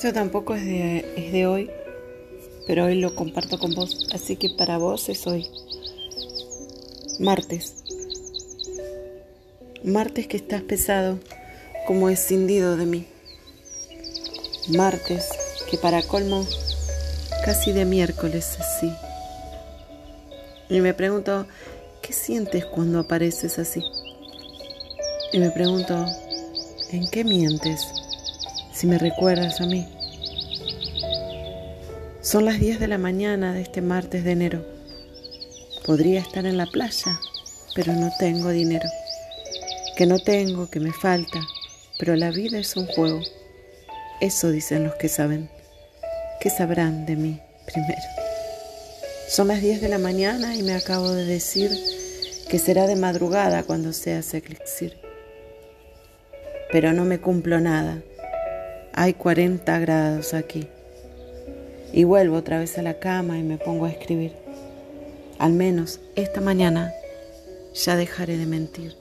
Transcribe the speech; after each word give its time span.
Esto 0.00 0.14
tampoco 0.14 0.54
es 0.54 0.64
de, 0.64 1.12
es 1.14 1.30
de 1.30 1.46
hoy, 1.46 1.70
pero 2.66 2.86
hoy 2.86 2.94
lo 2.94 3.14
comparto 3.14 3.58
con 3.58 3.74
vos, 3.74 4.08
así 4.14 4.36
que 4.36 4.48
para 4.48 4.78
vos 4.78 5.10
es 5.10 5.26
hoy. 5.26 5.46
Martes. 7.18 7.74
Martes 9.84 10.26
que 10.26 10.38
estás 10.38 10.62
pesado 10.62 11.18
como 11.86 12.08
escindido 12.08 12.78
de 12.78 12.86
mí. 12.86 13.06
Martes 14.70 15.28
que 15.70 15.76
para 15.76 16.02
colmo 16.02 16.46
casi 17.44 17.72
de 17.72 17.84
miércoles 17.84 18.56
así. 18.58 18.90
Y 20.70 20.80
me 20.80 20.94
pregunto, 20.94 21.46
¿qué 22.00 22.14
sientes 22.14 22.64
cuando 22.64 23.00
apareces 23.00 23.58
así? 23.58 23.84
Y 25.34 25.40
me 25.40 25.50
pregunto, 25.50 26.06
¿en 26.90 27.06
qué 27.10 27.22
mientes 27.22 27.99
si 28.80 28.86
me 28.86 28.96
recuerdas 28.96 29.60
a 29.60 29.66
mí? 29.66 29.86
Son 32.22 32.46
las 32.46 32.58
10 32.58 32.80
de 32.80 32.88
la 32.88 32.96
mañana 32.96 33.52
de 33.52 33.60
este 33.60 33.82
martes 33.82 34.24
de 34.24 34.32
enero. 34.32 34.64
Podría 35.84 36.20
estar 36.20 36.46
en 36.46 36.56
la 36.56 36.64
playa, 36.64 37.20
pero 37.74 37.92
no 37.92 38.10
tengo 38.18 38.48
dinero. 38.48 38.88
Que 39.98 40.06
no 40.06 40.18
tengo, 40.18 40.70
que 40.70 40.80
me 40.80 40.94
falta, 40.94 41.42
pero 41.98 42.16
la 42.16 42.30
vida 42.30 42.58
es 42.58 42.74
un 42.74 42.86
juego. 42.86 43.20
Eso 44.22 44.50
dicen 44.50 44.84
los 44.84 44.94
que 44.94 45.10
saben. 45.10 45.50
¿Qué 46.40 46.48
sabrán 46.48 47.04
de 47.04 47.16
mí 47.16 47.38
primero? 47.66 48.00
Son 49.28 49.48
las 49.48 49.60
10 49.60 49.82
de 49.82 49.90
la 49.90 49.98
mañana 49.98 50.56
y 50.56 50.62
me 50.62 50.72
acabo 50.72 51.12
de 51.12 51.26
decir 51.26 51.70
que 52.48 52.58
será 52.58 52.86
de 52.86 52.96
madrugada 52.96 53.62
cuando 53.62 53.92
seas 53.92 54.32
elixir. 54.32 54.96
Pero 56.72 56.94
no 56.94 57.04
me 57.04 57.20
cumplo 57.20 57.60
nada. 57.60 58.02
Hay 59.00 59.14
40 59.14 59.78
grados 59.78 60.34
aquí. 60.34 60.68
Y 61.90 62.04
vuelvo 62.04 62.36
otra 62.36 62.58
vez 62.58 62.76
a 62.76 62.82
la 62.82 62.98
cama 62.98 63.38
y 63.38 63.42
me 63.42 63.56
pongo 63.56 63.86
a 63.86 63.90
escribir. 63.90 64.32
Al 65.38 65.54
menos 65.54 66.00
esta 66.16 66.42
mañana 66.42 66.92
ya 67.72 67.96
dejaré 67.96 68.36
de 68.36 68.44
mentir, 68.44 68.94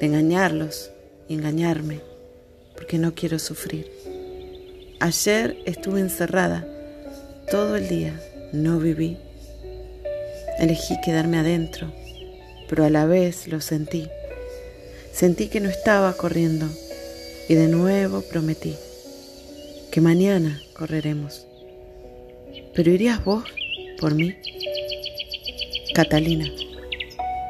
de 0.00 0.06
engañarlos 0.06 0.90
y 1.28 1.34
engañarme, 1.36 2.00
porque 2.74 2.98
no 2.98 3.14
quiero 3.14 3.38
sufrir. 3.38 3.90
Ayer 5.00 5.56
estuve 5.64 6.00
encerrada 6.00 6.66
todo 7.50 7.76
el 7.76 7.88
día, 7.88 8.20
no 8.52 8.78
viví 8.78 9.16
Elegí 10.58 11.00
quedarme 11.02 11.38
adentro, 11.38 11.90
pero 12.68 12.84
a 12.84 12.90
la 12.90 13.06
vez 13.06 13.48
lo 13.48 13.62
sentí. 13.62 14.10
Sentí 15.10 15.48
que 15.48 15.60
no 15.60 15.70
estaba 15.70 16.12
corriendo 16.18 16.68
y 17.48 17.54
de 17.54 17.68
nuevo 17.68 18.20
prometí 18.20 18.76
que 19.90 20.00
mañana 20.00 20.60
correremos. 20.74 21.46
Pero 22.74 22.90
irías 22.90 23.24
vos 23.24 23.44
por 23.98 24.14
mí, 24.14 24.34
Catalina. 25.94 26.46